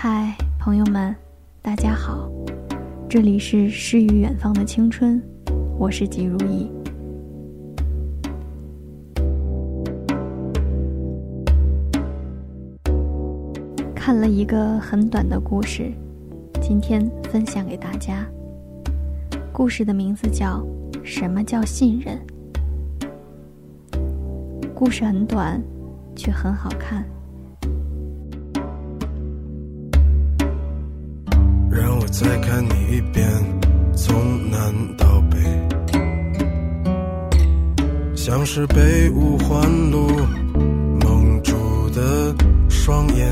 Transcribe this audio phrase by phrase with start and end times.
[0.00, 1.12] 嗨，朋友们，
[1.60, 2.30] 大家好，
[3.08, 5.20] 这里是诗与远方的青春，
[5.76, 6.70] 我是吉如意。
[13.92, 15.90] 看了一个很短的故事，
[16.62, 18.24] 今天分享给大家。
[19.52, 20.64] 故事的名字叫
[21.04, 22.16] 《什么叫信任》。
[24.76, 25.60] 故事很短，
[26.14, 27.04] 却很好看。
[32.10, 33.28] 再看你一遍，
[33.94, 35.38] 从南到北，
[38.16, 40.08] 像是被五环路
[41.00, 41.54] 蒙住
[41.90, 42.34] 的
[42.68, 43.30] 双眼，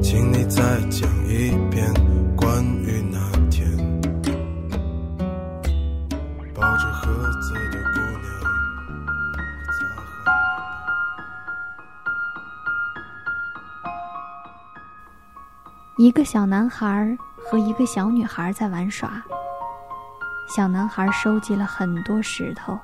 [0.00, 1.92] 请你再讲一遍
[2.36, 3.18] 关于那
[3.50, 3.66] 天。
[6.54, 7.23] 抱着盒
[15.96, 19.22] 一个小男孩和一个小女孩在玩耍。
[20.48, 22.76] 小男孩收集了很多石头，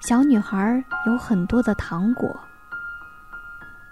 [0.00, 2.34] 小女孩有很多的糖果。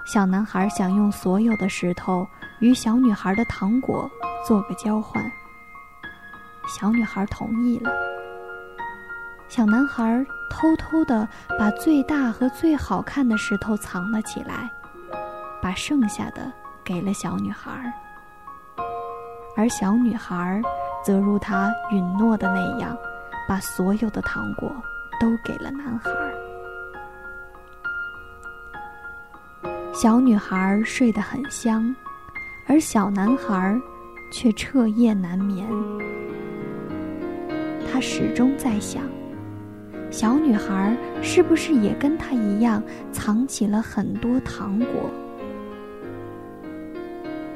[0.06, 2.26] 小男孩想用所有的石头
[2.60, 4.10] 与小女孩的糖果
[4.48, 5.22] 做个交换。
[6.66, 7.92] 小女孩同意了。
[9.46, 14.70] 小男孩偷偷的把最大和最好看的石头藏了起来，
[15.60, 16.50] 把剩下的
[16.82, 17.92] 给了小女孩。
[19.54, 20.60] 而小女孩
[21.04, 22.96] 则如她允诺的那样，
[23.48, 24.70] 把所有的糖果
[25.20, 26.10] 都给了男孩。
[29.92, 31.94] 小女孩睡得很香，
[32.66, 33.78] 而小男孩
[34.32, 35.68] 却彻夜难眠。
[37.92, 39.02] 他始终在想，
[40.10, 45.10] 小女孩是不是也跟他一样藏起了很多糖果？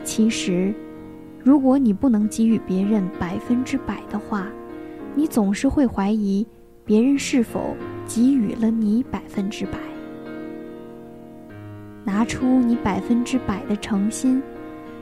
[0.05, 0.75] 其实。
[1.47, 4.49] 如果你不能给予别人百分之百的话，
[5.15, 6.45] 你总是会怀疑
[6.85, 9.79] 别人是否给予了你百分之百。
[12.05, 14.43] 拿出你百分之百的诚心，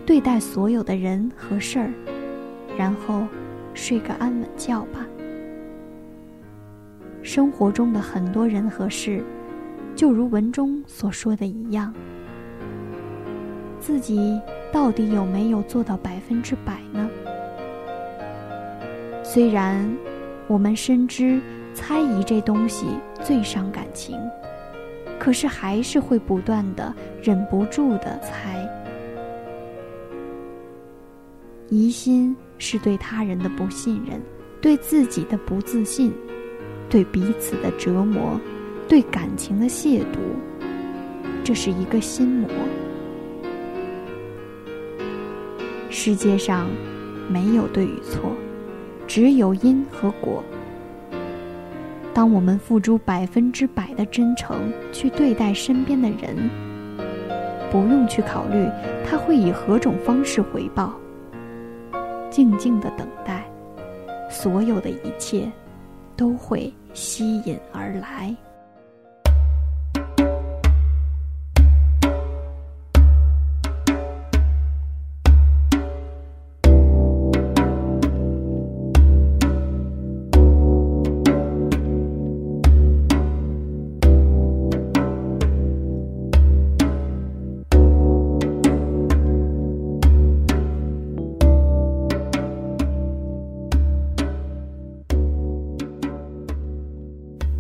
[0.05, 1.91] 对待所有的人和事儿，
[2.77, 3.27] 然后
[3.73, 5.07] 睡个安稳觉吧。
[7.23, 9.25] 生活中的很多人和事，
[9.97, 11.95] 就如文中所说的一样。
[13.85, 14.41] 自己
[14.73, 17.07] 到底有没有做到百分之百呢？
[19.23, 19.87] 虽然
[20.47, 21.39] 我们深知
[21.75, 22.87] 猜疑这东西
[23.23, 24.19] 最伤感情，
[25.19, 28.67] 可是还是会不断的忍不住的猜。
[31.69, 34.19] 疑心是对他人的不信任，
[34.63, 36.11] 对自己的不自信，
[36.89, 38.41] 对彼此的折磨，
[38.89, 40.17] 对感情的亵渎，
[41.45, 42.49] 这是一个心魔。
[45.97, 46.69] 世界上
[47.31, 48.33] 没有对与错，
[49.07, 50.43] 只有因和果。
[52.13, 56.51] 当我们付出百分之百的真诚去对待身边的人，
[57.71, 58.69] 不用去考虑
[59.09, 60.93] 他会以何种方式回报，
[62.29, 63.49] 静静的等待，
[64.29, 65.49] 所有的一切
[66.17, 68.35] 都会吸引而来。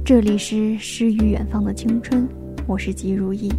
[0.04, 2.28] 这里是诗与远方的青春，
[2.66, 3.50] 我是吉如意，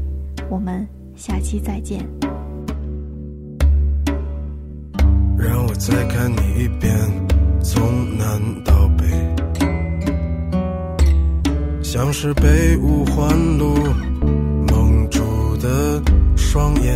[0.47, 2.07] 我们下期再见。
[5.35, 6.95] 让我再看你一遍，
[7.63, 7.81] 从
[8.15, 9.05] 南到北，
[11.81, 13.73] 像是被五环路
[14.71, 15.99] 蒙住的
[16.37, 16.95] 双眼，